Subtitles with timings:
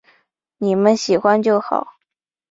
[0.57, 1.93] 妳们喜欢就好